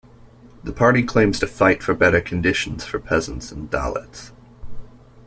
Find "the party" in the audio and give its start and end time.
0.63-1.03